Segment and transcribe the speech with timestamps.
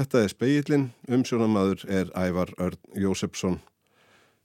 [0.00, 3.58] Þetta er speillin, umsjónamaður er Ævar Örn Jósefsson.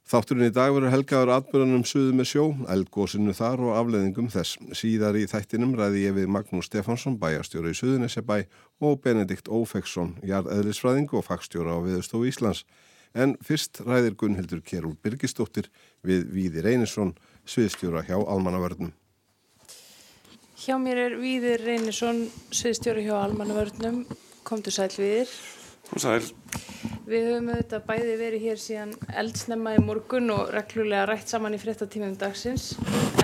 [0.04, 2.44] Þátturinn í dag verður helgaður atbyrðanum suðu með sjó,
[2.74, 4.58] eldgósinu þar og afleðingum þess.
[4.76, 8.36] Síðar í þættinum ræði ég við Magnús Stefansson, bæjarstjóra í Suðunisebæ
[8.84, 12.66] og Benedikt Ófeksson, jarðeðlisfræðing og fagstjóra á Viðstofu Íslands.
[13.16, 15.72] En fyrst ræðir Gunnhildur Kjærúl Birgistóttir
[16.04, 17.16] við Víði Reynisson,
[17.48, 18.92] sviðstjóra hjá Almannavörnum.
[20.60, 24.04] Hjá mér er Víðir Reynisson, sviðstjóra hjá Almannavörnum.
[24.46, 25.32] Komdu sæl Víðir.
[25.94, 26.26] Og sæl.
[27.06, 28.92] Við höfum auðvitað bæði verið hér síðan
[29.22, 32.72] eldsnemma í morgun og reglulega rætt saman í fréttatímum dagsins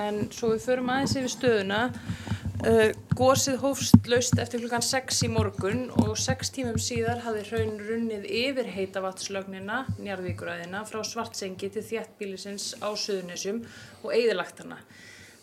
[0.01, 5.31] en svo við förum aðeins yfir stöðuna uh, gósið hófst laust eftir klukkan 6 í
[5.33, 12.75] morgun og 6 tímum síðar hafði hraun runnið yfir heitavatslögnina njarðvíkuræðina frá svartsengi til þjættbílisins
[12.81, 13.63] á Suðunisjum
[14.01, 14.81] og eigðilagt hana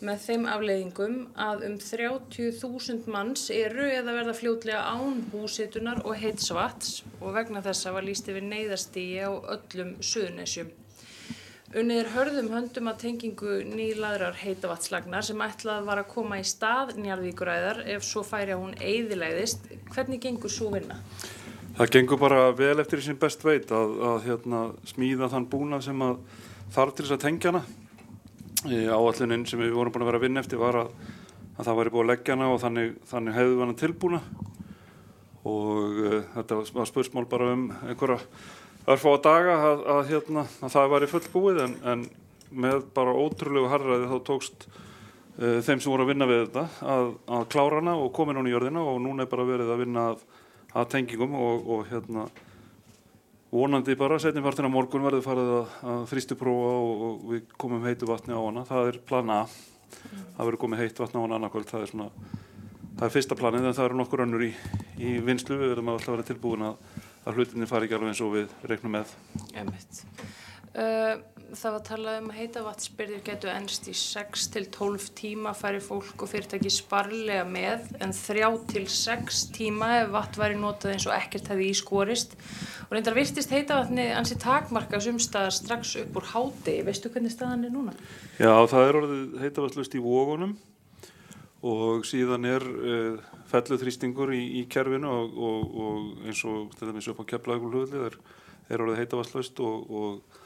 [0.05, 7.01] með þeim afleiðingum að um 30.000 manns eru eða verða fljótlega án húsitunar og heitsvats
[7.19, 10.69] og vegna þessa var líst yfir neyðastígi á öllum suðunessjum.
[11.69, 16.95] Unnið er hörðum höndum að tengingu nýlaðrar heitavatslagnar sem ætlað var að koma í stað
[16.97, 19.67] njarðvíkuræðar ef svo færi að hún eiðilegðist.
[19.91, 20.97] Hvernig gengur svo vinna?
[21.77, 25.83] Það gengur bara vel eftir því sem best veit að, að hérna, smíða þann búna
[25.83, 26.01] sem
[26.73, 27.88] þarf til þess að tengja hana
[28.67, 30.89] áallunin sem við vorum búin að vera að vinna eftir var að,
[31.55, 34.21] að það væri búin að leggja hana og þannig, þannig hefðu við hana tilbúna.
[35.49, 38.19] Og uh, þetta var spursmál bara um einhverja
[38.89, 42.05] örfá daga að, að, hérna, að það væri fullbúið en, en
[42.49, 47.47] með bara ótrúlegu harraði þá tókst uh, þeim sem voru að vinna við þetta að
[47.53, 50.05] klára hana og komin hún í jörðina og núna er bara verið að vinna
[50.75, 52.27] að tengingum og, og hérna
[53.51, 58.37] vonandi bara setjum fartina morgun verður farið að, þrýstuprófa og, og við komum heitu vatni
[58.37, 58.65] á hana.
[58.69, 59.39] Það er plan A.
[59.89, 62.09] Það verður komið heitt vatni á hana annarkvöld það er svona
[62.99, 64.49] það er fyrsta planið en það eru nokkur önnur í,
[64.99, 68.21] í vinslu við verðum alltaf að vera tilbúin að, að hlutinni fari ekki alveg eins
[68.25, 69.15] og við reiknum með.
[69.55, 70.03] Emitt
[70.69, 76.29] Það var talað um að heita vatnsbyrðir getur ennst í 6-12 tíma færi fólk og
[76.29, 82.35] fyrirtæki sparlega með en 3-6 tíma ef vatn væri notað eins og ekkert hefði ískorist
[82.85, 87.73] og reyndar virtist heitavatni ansi takmarka sumstaðar strax upp úr háti veistu hvernig staðan er
[87.73, 87.95] núna?
[88.37, 90.53] Já, það er orðið heitavatslust í vógunum
[91.65, 97.07] og síðan er uh, felluþrýstingur í, í kerfinu og, og, og eins og þetta með
[97.09, 98.19] söp á keflaugulhugli er,
[98.69, 100.45] er orðið heitavatslust og, og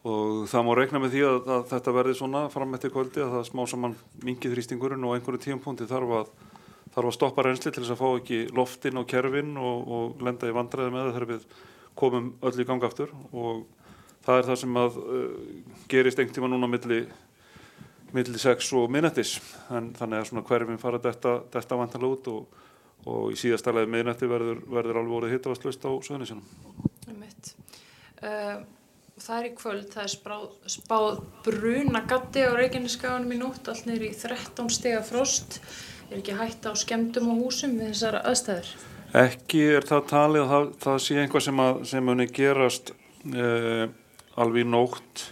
[0.00, 3.48] það má reikna með því að, að þetta verði svona fram eftir kvöldi að það
[3.50, 6.30] smá saman mingi þrýstingurinn og einhverju tímpunkti þarf að
[6.94, 10.48] þarf að stoppa reynsli til þess að fá ekki loftin á kerfin og, og lenda
[10.50, 11.44] í vandræði með það þegar við
[12.00, 13.12] komum öll í ganga aftur.
[13.30, 13.66] Og
[14.24, 15.52] það er það sem að uh,
[15.90, 17.00] gerist einhvern tíma núna milli,
[18.16, 19.36] milli 6 og minnettis
[19.70, 22.66] en þannig að svona hverfinn fara þetta, þetta vantanlega út og,
[23.06, 26.44] og í síðastalagi minnetti verður, verður alveg orðið hittavastlust á söðunisunum
[28.26, 28.56] uh,
[29.20, 33.84] Það er í kvöld, það er spráð, spáð bruna gatti á Reykjaneskaganum í nótt, allt
[33.84, 35.58] neyri í 13 stega frost.
[36.08, 38.70] Er ekki hægt á skemdum og húsum við þessara aðstæður?
[39.20, 42.94] Ekki er það talið að það, það sé einhvað sem, að, sem muni gerast
[43.28, 43.84] eh,
[44.40, 45.26] alveg í nótt.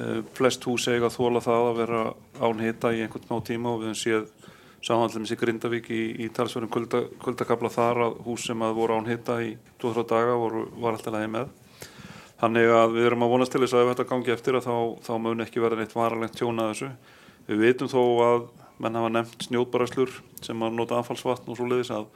[0.00, 2.04] Eh, flest hús eiga þóla það að vera
[2.40, 4.52] án hita í einhvern ná tíma og við hefum séð
[4.88, 9.12] samhandlum í Grindavík í, í talsverðum kulda, kuldakabla þar að hús sem að voru án
[9.12, 11.58] hita í 2-3 daga voru, var alltaf lægi með
[12.42, 14.76] þannig að við erum að vonast til þess að ef þetta gangi eftir að þá,
[15.06, 16.90] þá mun ekki verða neitt varalegt tjóna þessu.
[17.46, 18.46] Við veitum þó að
[18.82, 22.08] menn hafa nefnt snjóðbaraslur sem að nota anfallsvatn og svo leiðis að,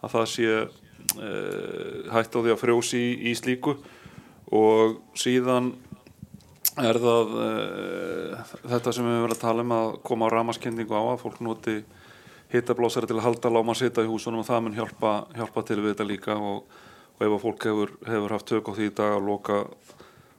[0.00, 1.32] að það sé e,
[2.14, 3.76] hægt á því að frjósi í, í slíku.
[4.54, 5.74] Og síðan
[6.80, 7.50] er það e,
[8.62, 11.76] þetta sem við verðum að tala um að koma á ramaskendingu á að fólk noti
[12.54, 16.08] hittablásari til að halda lámasita í húsunum og það mun hjálpa, hjálpa til við þetta
[16.08, 16.38] líka.
[16.40, 16.64] Og
[17.26, 19.60] ef að fólk hefur, hefur haft tök á því í dag að loka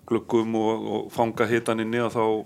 [0.09, 2.45] glöggum og, og fanga hittan inni þá,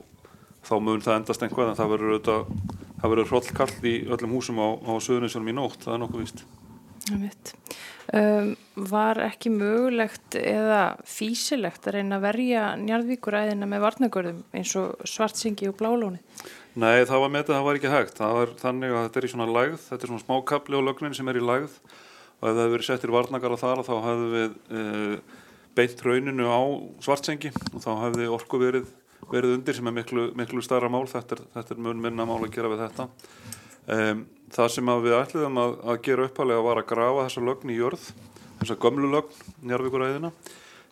[0.68, 4.60] þá mun það endast einhvað en það verður auðvitað það verður hrollkall í öllum húsum
[4.60, 6.44] á, á söðuninsjónum í nótt, það er nokkuð vist
[8.14, 8.50] um,
[8.90, 15.70] Var ekki mögulegt eða físilegt að reyna að verja njarðvíkuræðina með varnagörðum eins og svartsengi
[15.72, 16.22] og blálóni?
[16.80, 18.20] Nei, það var með þetta, það var ekki hægt.
[18.20, 21.18] Það var þannig að þetta er í svona lægð þetta er svona smákabli á lögnin
[21.18, 21.80] sem er í lægð
[22.40, 25.20] og ef það hefur verið settir varnagar á þar þá hefðu við e,
[25.76, 26.62] beint rauninu á
[27.04, 28.90] svartsengi og þá hefði orku verið
[29.30, 31.06] verið undir sem er miklu, miklu starra mál.
[31.10, 33.08] Þetta er, þetta er mun minna mál að gera við þetta.
[33.90, 37.78] Um, það sem við ætliðum að, að gera uppalega var að grafa þessa lögn í
[37.78, 38.10] jörð
[38.60, 40.32] þessa gömlu lögn njárvíkuræðina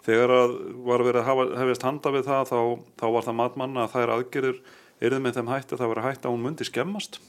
[0.08, 0.54] þegar að
[0.88, 2.60] var verið að hafa, hefist handa við það þá,
[3.02, 4.62] þá var það matmanna að þær aðgerir
[5.04, 7.20] erið með þeim hætti að það var hætti að hún myndi skemmast.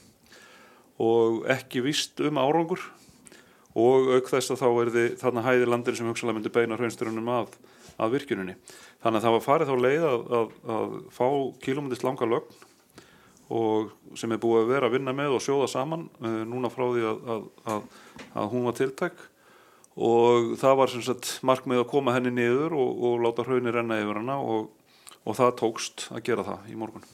[0.99, 2.81] Og ekki vist um árangur
[3.77, 7.29] og auk þess að þá er þið þarna hæði landir sem hugsalega myndi beina hraunstyrunum
[7.33, 7.51] af,
[7.97, 8.55] af virkjuninni.
[9.03, 11.27] Þannig að það var farið þá leið að, að, að fá
[11.65, 12.65] kilómetist langa lögn
[13.49, 16.85] og sem er búið að vera að vinna með og sjóða saman uh, núna frá
[16.85, 17.47] því að,
[18.37, 19.23] að hún var tiltæk
[19.99, 23.97] og það var sem sagt markmið að koma henni niður og, og láta hraunir renna
[23.99, 24.69] yfir hana og,
[25.25, 27.07] og það tókst að gera það í morgun.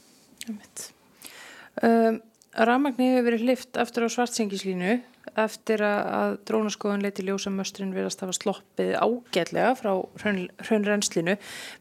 [1.82, 2.20] Um,
[2.56, 4.92] Ramagni hefur verið hlift eftir á svartsengislínu
[5.34, 9.92] eftir að drónaskoðun leiti ljósamöstrin verðast hafa sloppið ágætlega frá
[10.22, 11.36] hraunrennslinu.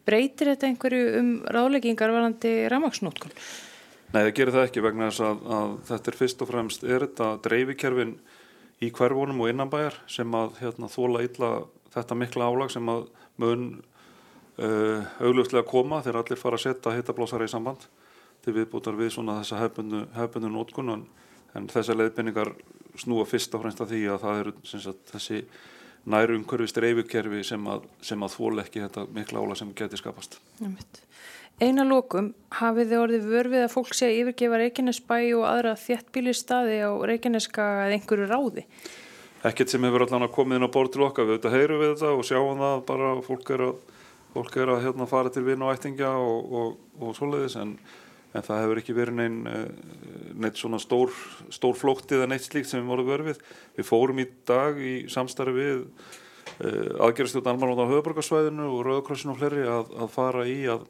[0.08, 3.36] Breytir þetta einhverju um ráðleggingar varandi ramagsnótkun?
[4.14, 7.06] Nei, það gerir það ekki vegna þess að, að þetta er fyrst og fremst, er
[7.08, 8.16] þetta dreifikerfin
[8.84, 11.52] í hverfónum og innanbæjar sem að hérna, þóla illa
[11.96, 13.06] þetta mikla álag sem að
[13.42, 13.68] mun
[14.60, 17.88] uh, augljóslega koma þegar allir fara að setja hittablásara í samband
[18.46, 21.06] til viðbútar við svona þessa hefbundu nótkun en,
[21.58, 22.54] en þessar leiðbynningar
[23.02, 25.42] snúa fyrst og fremst að því að það eru sagt, þessi
[26.06, 30.38] næru umhverfi streifukerfi sem að, að þóla ekki þetta mikla álag sem getur skapast.
[31.56, 36.34] Einar lókum hafið þið orðið vörfið að fólk sé að yfirgefa Reykjanesbæ og aðra þjættbíli
[36.36, 38.66] staði á Reykjaneska eða einhverju ráði?
[39.46, 41.94] Ekkert sem hefur allan að komið inn á bór til okkar, við þetta heyrum við
[41.94, 43.76] þetta og sjáum það bara fólk er að,
[44.36, 47.76] fólk er að hérna, fara til vinn og ættingja og, og, og svoleiðis en
[48.36, 49.64] en það hefur ekki verið neinn eh,
[50.36, 51.14] neitt svona stór,
[51.54, 53.42] stór flóktið eða neitt slíkt sem við vorum verfið.
[53.78, 53.88] Við.
[53.88, 59.64] Fórum í dag í samstarfi við uh, aðgerðstjóðan almanlóta á höfuborgarsvæðinu og Rauðakrossinu og fleiri
[59.70, 60.86] að, að fara í að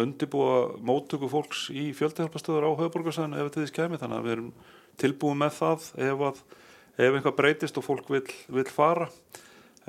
[0.00, 4.52] undibúa móttöku fólks í fjöldihjálpastöður á höfuborgarsvæðinu ef þetta þess kemi þannig að við erum
[5.00, 6.42] tilbúið með það ef, að,
[7.00, 9.08] ef einhvað breytist og fólk vil, vil fara.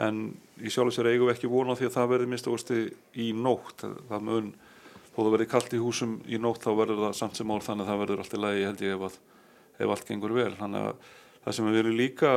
[0.02, 0.30] En
[0.64, 2.76] í sjálf og sér eigum við ekki vona því að það verði minnst
[3.20, 3.84] í nótt.
[4.08, 4.54] Það mun
[5.12, 7.86] þó það verði kallt í húsum í nótt þá verður það samt sem ál þannig
[7.86, 9.18] að það verður allt í lagi held ég ef, að,
[9.84, 10.52] ef allt gengur vel.
[10.60, 11.10] Þannig að
[11.42, 12.36] það sem við erum líka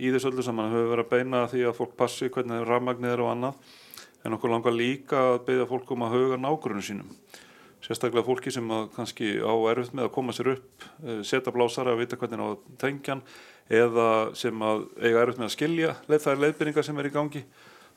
[0.00, 3.22] í þessu öllu saman höfum verið að beina því að fólk passi hvernig rafmagnir er
[3.24, 3.76] og annað
[4.26, 7.12] en okkur langar líka að beina fólk um að huga nágrunum sínum.
[7.84, 8.66] Sérstaklega fólki sem
[8.96, 12.48] kannski á erfitt með að koma sér upp eh, setja blásara að vita hvernig á
[12.80, 13.22] tengjan
[13.70, 14.64] eða sem
[14.98, 17.44] eiga erfitt með að skilja leið það er leiðbyrningar sem er í gangi.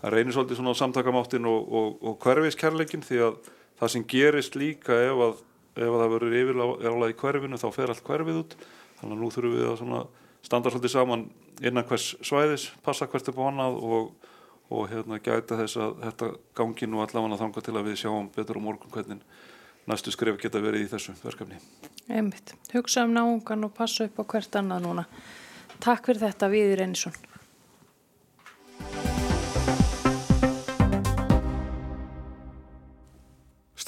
[0.02, 3.50] Það reynir svolítið svona á samtakamáttin og, og, og hverfiskærleikin því að
[3.82, 5.38] það sem gerist líka ef að,
[5.76, 8.58] ef að það verður yfirlega í hverfinu þá fer allt hverfið út.
[9.00, 10.04] Þannig að nú þurfum við að
[10.46, 11.24] standa svolítið saman
[11.62, 14.12] innan hvers svæðis passa hvert er búannað og,
[14.74, 18.62] og hérna, gæta þess að þetta gangi nú allavega þanga til að við sjáum betur
[18.62, 19.26] á morgun hvernig
[19.90, 21.58] næstu skrif geta verið í þessu verkefni.
[22.10, 22.54] Einmitt.
[22.74, 25.10] Hugsa um náungan og passa upp á hvert annað núna.
[25.82, 27.31] Takk fyrir þetta Viður Ennisson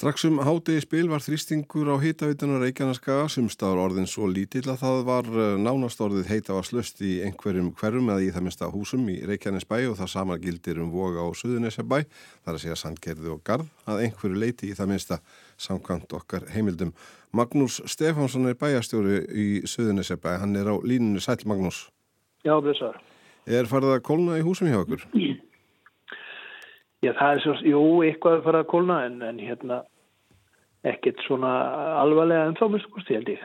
[0.04, 4.82] Strax um hátegi spil var þrýstingur á heitavitunar Reykjaneskaga sem stáður orðin svo lítill að
[4.82, 8.68] það var eh, nánast orðið heita var slöst í einhverjum hverjum eða í það minnsta
[8.68, 12.02] húsum í Reykjanesbæ og það sama gildir um voga á Suðunesjabæ,
[12.44, 15.18] þar að segja sandgerði og garð, að einhverju leiti í það minnsta
[15.68, 16.92] samkvæmt okkar heimildum.
[17.32, 21.86] Magnús Stefánsson er bæjastjóri í Suðunesjabæ, hann er á línunni Sæl Magnús.
[22.44, 23.00] Já, blessar.
[23.48, 25.08] Er farið að kólna í húsum hjá okkur?
[27.00, 29.80] Já, það er svo, jú, eitthvað að fara að kólna en, en hérna
[30.84, 31.50] ekkert svona
[32.02, 33.44] alvarlega en þá mjög skoðst ég held ég.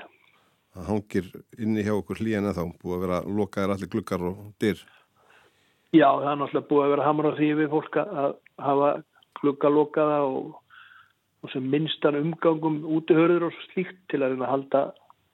[0.75, 1.27] Það hangir
[1.57, 4.81] inni hjá okkur hlýjan eða þá, búið að vera lokaðir allir glukkar og dyr?
[5.89, 8.89] Já, það er náttúrulega búið að vera hamra því við fólk að hafa
[9.39, 10.57] glukka lokaða og,
[11.41, 14.83] og sem minnstan umgangum útihörður og slíkt til að halda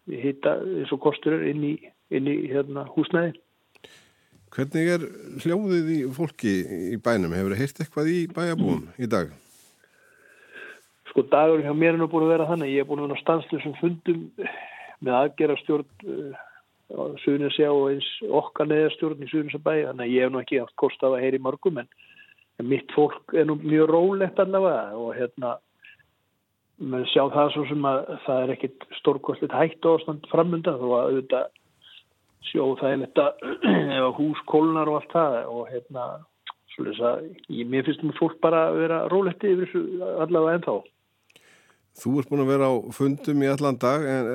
[0.08, 1.74] hitta eins og kostur inn í,
[2.14, 3.36] inn í hérna, húsnæði.
[4.56, 5.08] Hvernig er
[5.44, 6.54] hljóðið í fólki
[6.94, 7.34] í bænum?
[7.36, 9.34] Hefur þið heilt eitthvað í bæjabúum í dag?
[11.16, 12.74] Sko dagur hjá mér er nú búin að vera þannig.
[12.76, 14.24] Ég er búin að vera á stanslusum fundum
[15.00, 16.42] með aðgerastjórn uh,
[16.92, 19.86] á Suðunisjá og eins okkar neðastjórn í Suðunisjabæi.
[19.86, 21.88] Þannig að ég hef nú ekki haft kost af að heyri mörgum en,
[22.68, 25.54] mitt fólk er nú mjög rólegt allavega og hérna
[26.84, 31.06] með sjá það svo sem að það er ekkit stórkostlegt hægt ástand framönda þó að
[31.06, 31.46] auðvitað
[32.50, 36.10] sjó það er þetta hús kólnar og allt það og hérna
[36.76, 37.24] svolítið að
[37.56, 40.76] ég, mér finnst mér fólk bara að vera rólegt yfir þessu allavega ennþá.
[41.96, 44.32] Þú ert búin að vera á fundum í allan dag en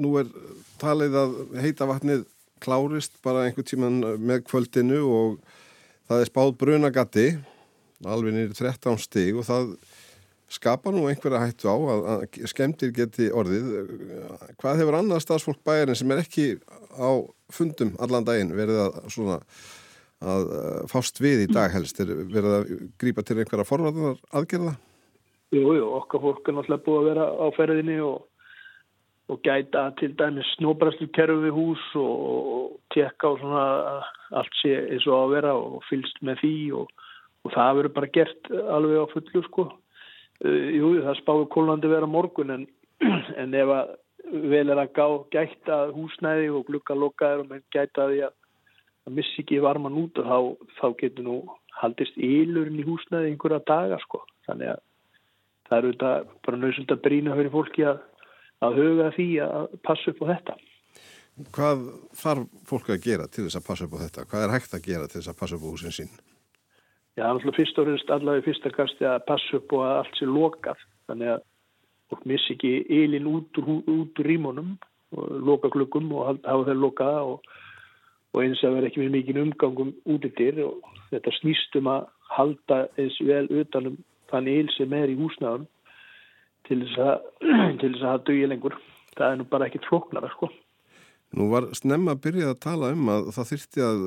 [0.00, 0.30] nú er
[0.80, 2.24] talið að heita vatnið
[2.60, 5.40] klárist bara einhvern tíman með kvöldinu og
[6.08, 7.26] það er spáð brunagatti
[8.08, 9.74] alveg nýri 13 stig og það
[10.50, 13.68] skapa nú einhverja hættu á að, að skemmtir geti orðið.
[14.60, 16.46] Hvað hefur annað stafsfólk bæjarinn sem er ekki
[16.96, 17.10] á
[17.54, 19.38] fundum allan daginn verið að, svona,
[20.20, 20.48] að
[20.90, 22.00] fást við í dag helst?
[22.02, 24.74] Er verið að grípa til einhverja forvarnar aðgerða?
[25.50, 28.18] Jú, jú, okkar fólk er náttúrulega búið að vera á ferðinni og,
[29.34, 33.62] og gæta til dæmis snóbræslu kerfi við hús og, og tekka á svona
[34.38, 36.92] allt sé eins og að vera og fylst með því og,
[37.42, 39.64] og það verður bara gert alveg á fullu sko.
[40.40, 42.68] Uh, jú, það spáður kólandi vera morgun en,
[43.42, 43.90] en ef að
[44.52, 48.36] vel er að gá gæta húsnæði og glukka lokaður og menn gæta því að,
[49.08, 50.38] að missi ekki varman út og þá,
[50.78, 51.40] þá getur nú
[51.80, 54.22] haldist ílurinn í húsnæði einhverja daga sko.
[54.46, 54.86] Þannig að
[55.70, 56.12] það eru þetta
[56.46, 58.00] bara nöðsund að brína fyrir fólki að
[58.64, 60.56] að huga því að passa upp á þetta.
[61.56, 61.84] Hvað
[62.20, 64.26] þarf fólk að gera til þess að passa upp á þetta?
[64.28, 66.10] Hvað er hægt að gera til þess að passa upp á húsin sín?
[67.18, 70.20] Já, alltaf fyrst og reynst allavega í fyrsta kasti að passa upp og að allt
[70.20, 70.84] sé lokað.
[71.08, 71.42] Þannig að
[72.10, 74.76] fólk missi ekki eilin út úr, út úr rímunum
[75.16, 77.50] og loka klukkum og hafa þeir lokaða og,
[78.34, 82.82] og eins að vera ekki með mikið umgangum út yfir og þetta snýstum að halda
[83.00, 83.96] eins vel utanum
[84.30, 85.66] þann eil sem er í húsnaðum
[86.68, 87.28] til þess að,
[87.80, 88.76] til þess að það dugja lengur.
[89.16, 90.50] Það er nú bara ekkit floknara sko.
[91.38, 94.06] Nú var snemma að byrja að tala um að það þyrtti að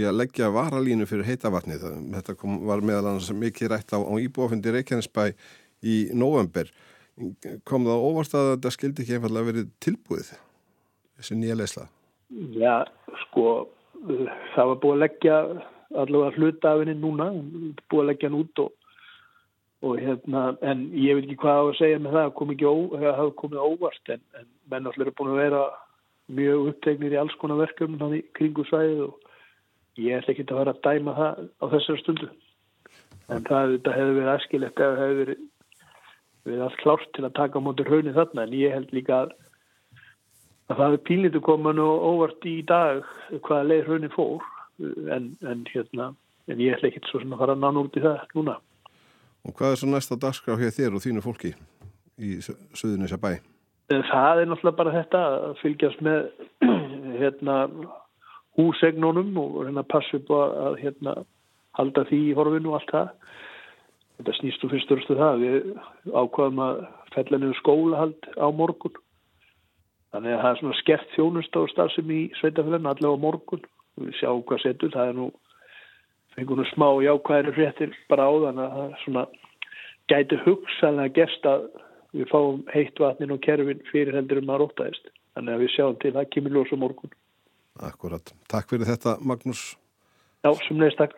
[0.00, 1.88] já, leggja varalínu fyrir heitavatnið.
[2.14, 5.32] Þetta kom, var meðal annars mikið rætt á, á íbúafundi Reykjanesbæ
[5.84, 6.70] í november.
[7.68, 10.30] Kom það óvart að þetta skildi ekki einfallega verið tilbúið
[11.20, 11.86] þessi nýja leysla?
[12.56, 12.86] Já,
[13.26, 13.68] sko,
[14.54, 15.38] það var búið að leggja
[16.00, 17.30] allavega hlutafinni núna,
[17.90, 18.76] búið að leggja hann út og
[19.80, 22.68] og hérna, en ég veit ekki hvað á að segja með það, það kom ekki
[22.68, 25.62] ó, það komið óvart en, en menn allir eru búin að vera
[26.36, 29.30] mjög upptegnir í alls konar verkefnum hann í kringu svæðið og
[30.04, 32.30] ég ætla ekki að vera að dæma það á þessar stundu.
[33.30, 35.42] En það hefur verið aðskilett eða hefur verið,
[36.44, 38.46] verið allt klárt til að taka á móti raunni þarna.
[38.46, 39.36] En ég held líka að,
[40.68, 44.44] að það er pílitu koman og óvart í dag hvaða leið raunni fór.
[45.12, 46.12] En, en hérna
[46.50, 48.60] en ég ætla ekki svo að fara að nána út í það núna
[49.46, 51.54] Og hvað er svo næsta dagskrá hér þér og þínu fólki
[52.20, 53.38] í Suðunisja bæ?
[53.90, 56.20] Eh, það er náttúrulega bara þetta að fylgjast með
[57.22, 57.56] hérna,
[58.58, 61.16] húsegnunum og hérna passu upp að hérna,
[61.78, 63.12] halda því í horfinu og allt það.
[64.20, 65.44] Þetta snýst úr fyrst og fyrstu það.
[65.44, 66.82] Við ákvaðum að
[67.14, 68.98] fella niður skólahald á morgun.
[70.12, 73.64] Þannig að það er svona skert þjónust á starfsum í sveitafélaginu allavega á morgun.
[74.00, 74.92] Við sjáum hvað setur.
[74.92, 75.30] Það er nú
[76.40, 79.24] einhvern smá jákvæðir fréttir bara á þannig að það svona
[80.10, 81.66] gæti hugsaðlega gerst að
[82.16, 85.10] við fáum heitt vatnin og kerfin fyrir heldur um að rótaðist.
[85.36, 87.12] Þannig að við sjáum til að kemur ljósa morgun.
[87.80, 88.32] Akkurat.
[88.50, 89.76] Takk fyrir þetta Magnús.
[90.42, 91.14] Já, sem neist takk.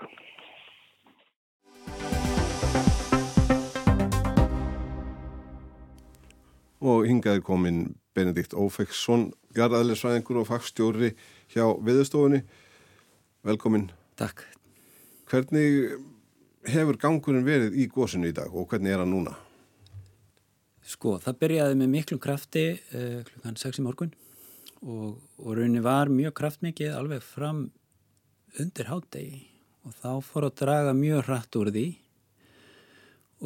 [6.82, 11.12] Og hingaði komin Benedikt Ófeksson, jarðaðlisvæðingur og fagstjóri
[11.54, 12.42] hjá viðstofunni.
[13.46, 13.86] Velkomin.
[14.18, 14.42] Takk.
[15.32, 15.94] Hvernig
[16.68, 19.32] hefur gangurinn verið í gósinu í dag og hvernig er hann núna?
[20.84, 24.12] Sko, það byrjaði með miklu krafti uh, klukkan 6 í morgun
[24.82, 27.64] og, og rauninni var mjög kraftmikið alveg fram
[28.60, 29.40] undir hátdegi
[29.88, 31.86] og þá fór að draga mjög hratt úr því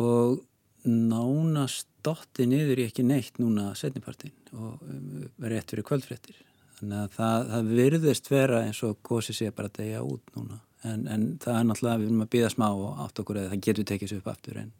[0.02, 0.42] og
[0.90, 6.42] nána stótti niður í ekki neitt núna setnipartin og um, eftir í kvöldfrettir.
[6.80, 10.64] Þannig að það, það virðist vera eins og gósi sé bara að degja út núna
[10.86, 13.64] en, en það er náttúrulega, við erum að býða smá og átt okkur eða það
[13.66, 14.74] getur tekið sér upp aftur en,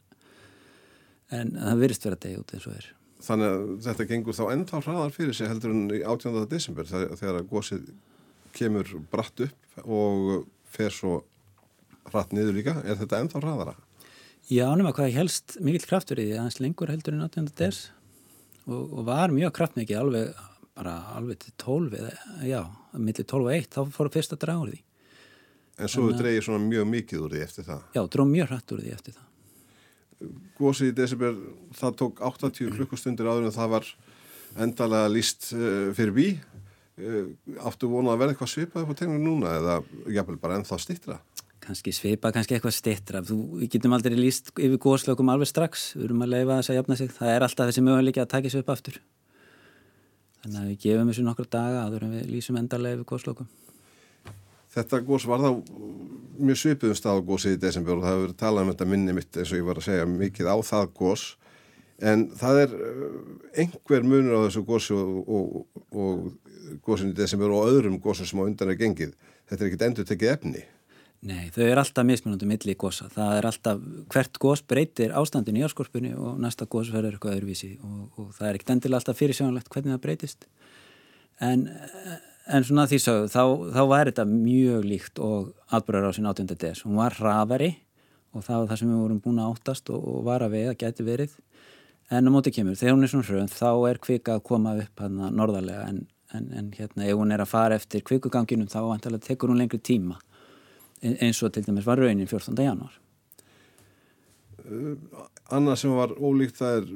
[1.38, 2.90] en það virðist vera degi út eins og er.
[3.26, 6.42] Þannig að þetta gengur þá ennþá hraðar fyrir sig heldur en í 18.
[6.50, 7.88] desember þegar að gósið
[8.56, 11.20] kemur bratt upp og fer svo
[12.12, 13.76] hratt niður líka, er þetta ennþá hraðara?
[14.46, 17.48] Já, nema hvað helst mikill kraftur í því, aðeins lengur heldur en 18.
[17.58, 17.80] des
[18.68, 20.44] og, og var mjög kraftmikið alveg,
[20.76, 21.96] bara alveg til 12
[22.46, 22.60] já,
[22.94, 24.85] millir 12 og 1 þá fór fyrsta dragur því
[25.76, 26.20] En svo Þannig...
[26.22, 27.80] dreigir svona mjög mikið úr því eftir það?
[27.92, 29.24] Já, dróð mjög hrætt úr því eftir það.
[30.56, 31.40] Gósið í desember,
[31.76, 33.90] það tók 80 klukkustundir áður en það var
[34.64, 36.28] endalega líst uh, fyrir bí.
[36.96, 37.26] Uh,
[37.68, 39.74] áttu vonað að verða eitthvað svipað upp á tegnum núna eða
[40.16, 41.18] jafnvel bara ennþá stittra?
[41.66, 43.20] Kanski svipað, kannski eitthvað stittra.
[43.26, 45.90] Þú, við getum aldrei líst yfir góðslökum alveg strax.
[45.98, 47.12] Við erum að leifa þess að jafna sig.
[47.18, 48.98] Það er alltaf þessi möguleiki að taka þessu upp aftur.
[50.44, 53.48] Þannig að við gefum þessu nokkru daga aður en við lýsum endarlega yfir góðslökum.
[54.76, 55.50] Þetta gós var þá
[56.36, 59.16] mjög svipuðum stað á gósið í desember og það hefur verið talað um þetta minni
[59.16, 61.24] mitt eins og ég var að segja mikið á það gós
[62.04, 63.14] en það er eh,
[63.62, 68.40] einhver munur á þessu gósi og, og, og gósin í desember og öðrum gósum sem
[68.42, 69.14] á undan er gengið.
[69.48, 70.64] Þetta er ekkit endur tekið efni.
[71.26, 73.08] Nei, þau er alltaf mismunandi milli gósa.
[73.10, 77.72] Það er alltaf, hvert gós breytir ástandin í áskorpunni og næsta gós verður eitthvað öðruvísi
[77.80, 80.46] og, og það er ekkit endilega alltaf fyrirsjónlegt hvernig það breytist.
[81.42, 81.64] En
[82.46, 83.42] En svona því svo, þá,
[83.74, 86.54] þá var þetta mjög líkt og atbyrjar á sin 18.
[86.62, 86.84] des.
[86.86, 87.72] Hún var hraðari
[88.36, 90.70] og það var það sem við vorum búin að áttast og, og var að veið
[90.70, 91.34] að geti verið.
[92.10, 95.02] en á móti kemur, þegar hún er svona hrönd þá er kvika að koma upp
[95.02, 96.04] hann norðarlega en,
[96.36, 99.80] en, en hérna ef hún er að fara eftir kvikuganginum þá vantilega tekur hún lengri
[99.82, 100.20] tíma
[101.02, 102.54] eins og til dæmis var raunin 14.
[102.62, 102.94] januar
[105.54, 106.86] Annað sem var ólíkt það er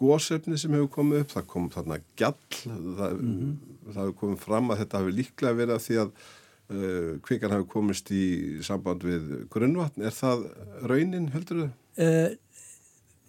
[0.00, 3.54] gósefni sem hefur komið upp, það kom þarna gjall, það, mm -hmm.
[3.92, 7.68] það hefur komið fram að þetta hefur líklega verið að því að uh, kvikan hefur
[7.76, 8.26] komist í
[8.66, 10.02] samband við grunnvatn.
[10.02, 10.46] Er það
[10.82, 11.70] raunin, heldur þau?
[11.96, 12.28] Uh,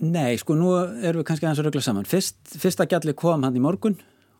[0.03, 2.05] nei, sko nú erum við kannski aðeins að rögla saman.
[2.09, 3.97] Fyrst, fyrsta gjalli kom hann í morgun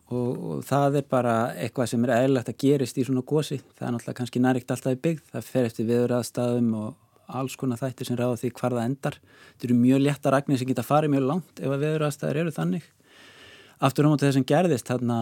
[0.08, 3.60] og, og það er bara eitthvað sem er eðlagt að gerist í svona gósi.
[3.76, 6.96] Það er náttúrulega kannski nærikt alltaf í byggð, það fer eftir viðraðstæðum og
[7.28, 9.18] alls konar þættir sem ráða því hvar það endar.
[9.50, 12.88] Þetta eru mjög létta ragnir sem geta farið mjög langt ef að veðurastæðar eru þannig.
[13.78, 15.18] Aftur á móti þess að gerðist þarna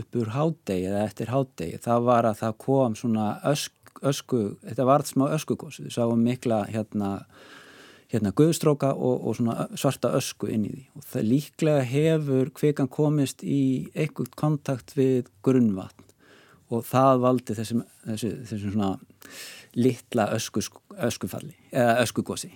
[0.00, 4.86] upp úr hádegi eða eftir hádegi það var að það kom svona ösk, ösku, þetta
[4.86, 7.16] var smá öskugós við sáum mikla hérna
[8.08, 10.84] hérna guðstróka og, og svona svarta ösku inn í því.
[10.96, 13.60] Og það líklega hefur kvikan komist í
[13.94, 16.06] einhvert kontakt við grunnvatn.
[16.72, 18.90] Og það valdi þessum, þessum, þessum svona
[19.78, 20.62] litla ösku,
[20.98, 22.50] öskufalli eða öskugósi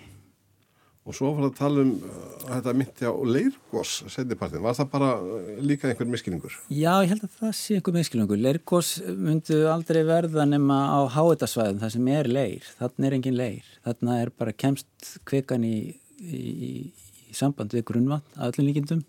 [1.03, 4.91] Og svo var það að tala um að þetta myndi á leirgós setnipartin, var það
[4.93, 6.55] bara uh, líka einhver miskilningur?
[6.71, 8.39] Já, ég held að það sé einhver miskilningur.
[8.39, 13.73] Leirgós myndu aldrei verða nema á háetasvæðum það sem er leir, þannig er engin leir.
[13.89, 15.75] Þannig er bara kemst kvikan í,
[16.23, 16.43] í,
[16.87, 19.03] í samband við grunnvatn að öllum líkindum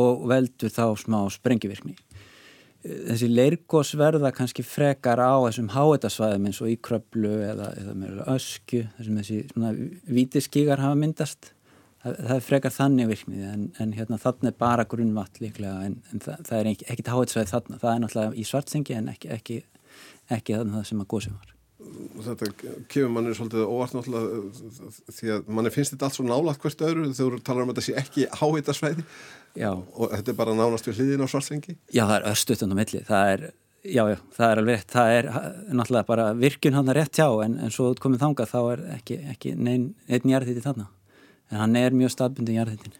[0.00, 1.98] og veldur þá smá sprengivirkni
[2.84, 8.84] þessi leirgós verða kannski frekar á þessum háetasvæðum eins og í kröplu eða, eða ösku
[8.96, 9.72] þessum þessi svona
[10.08, 11.52] vítiskígar hafa myndast.
[12.00, 16.24] Það, það er frekar þannig virknið en, en hérna þannig bara grunnvatt líklega en, en
[16.24, 19.62] það, það er ekkit háetasvæði þannig það er náttúrulega í svartsengi en ekki, ekki,
[20.32, 21.59] ekki þannig það sem að gósi var
[22.20, 22.48] Þetta
[22.92, 27.08] kemur manni svolítið óvart náttúrulega því að manni finnst þetta allt svo nálagt hvert öðru
[27.08, 29.04] þegar þú talar um að þetta sé ekki háetasvæði
[29.56, 29.70] Já.
[29.72, 31.76] og þetta er bara nánast við hliðin á svartsengi.
[31.88, 33.02] Já, það er östuðan á milli.
[33.08, 33.44] Það er,
[33.82, 35.30] já, já, það er alveg það er
[35.80, 39.20] náttúrulega bara virkun hann að rétt hjá en, en svo komið þangað þá er ekki,
[39.34, 40.90] ekki neinn einn jarðhýtti þarna.
[41.50, 42.98] En hann er mjög staðbundin jarðhýttin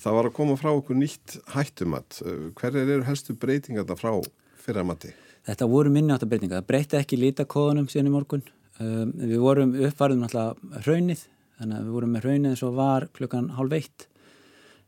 [0.00, 2.22] Það var að koma frá okkur nýtt hættumat.
[2.56, 4.14] Hverjar eru helstu breytingarna frá
[4.62, 5.12] fyrramati?
[5.46, 8.44] Þetta voru minni áttabreitinga, það breytti ekki lítakóðunum síðan í morgun.
[8.80, 11.26] Um, við vorum uppvarðum náttúrulega hraunið
[11.58, 14.06] þannig að við vorum með hraunið eins og var klukkan hálf eitt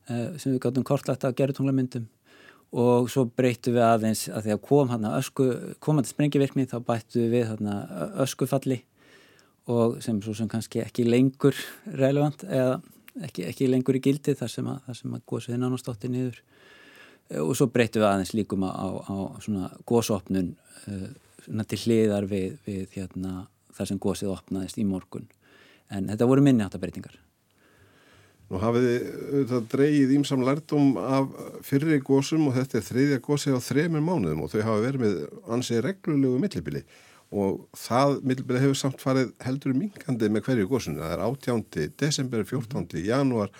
[0.04, 2.10] Eh, sem við gáttum kortlagt að gera tunglamyndum
[2.76, 5.46] og svo breyttu við aðeins að því að kom hann að ösku,
[5.80, 8.82] komandi sprengivirkni þá bættu við hann að öskufalli
[9.72, 12.82] og sem svo sem kannski ekki lengur relevant eða
[13.24, 16.42] ekki, ekki lengur í gildi þar sem að, þar sem að góðsvið nánastótti niður
[17.30, 20.54] og svo breyttu við aðeins líkum á, á svona góðsopnun
[20.88, 21.08] uh,
[21.48, 25.28] eh, til hliðar við, við hérna, þar sem góðsvið opnaðist í morgun
[25.92, 27.20] en þetta voru minni áttabreitingar
[28.52, 28.84] Nú hafið
[29.48, 31.30] þið dreyið ímsam lærdum af
[31.64, 35.14] fyrri gósum og þetta er þriðja gósi á þremur mánuðum og þau hafa verið með
[35.56, 36.82] ansið reglulegu millibili
[37.34, 41.00] og það millibili hefur samt farið heldur minkandi með hverju gósinu.
[41.00, 41.88] Það er 18.
[41.98, 43.00] desember, 14.
[43.00, 43.50] januar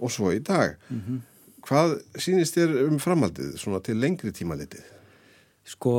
[0.00, 0.78] og svo í dag.
[0.88, 1.20] Mm -hmm.
[1.66, 4.84] Hvað sínist þér um framhaldið svona til lengri tímalitið?
[5.66, 5.94] Sko,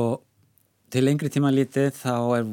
[0.88, 2.46] til lengri tímalitið þá er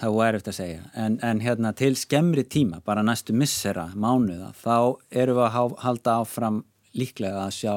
[0.00, 4.52] það er eftir að segja, en, en hérna til skemmri tíma, bara næstu missera mánuða,
[4.56, 6.62] þá eru við að halda áfram
[6.96, 7.74] líklega að sjá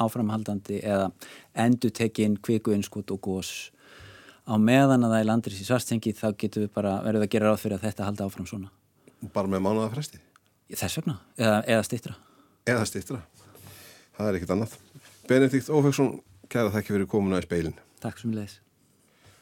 [0.00, 1.10] áframhaldandi eða
[1.64, 3.52] endur tekinn kviku innskút og gós
[4.48, 7.52] á meðan að það er landris í svarstengi þá getur við bara verið að gera
[7.52, 8.72] ráð fyrir að þetta halda áfram svona.
[9.34, 10.22] Bara með mánuða fresti?
[10.70, 12.16] Þess vegna, eða, eða stýttra.
[12.70, 13.20] Eða stýttra,
[14.20, 14.74] það er ekkit annað.
[15.30, 16.10] Benedikt Ófeksson,
[16.50, 17.78] kæra þakki fyrir komuna í speilin.
[18.02, 18.58] Takk sem leðis.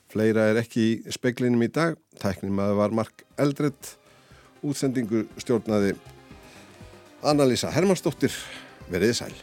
[0.08, 1.98] Fleira er ekki í speiklinum í dag.
[2.20, 3.92] Tæknum að það var Mark Eldredd.
[4.64, 5.94] Útsendingu stjórnaði
[7.22, 8.34] Anna-Lísa Hermannsdóttir.
[8.88, 9.34] Verið sæl.